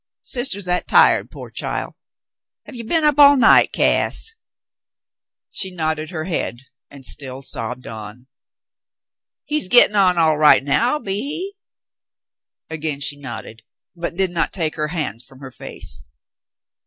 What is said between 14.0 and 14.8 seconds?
did not take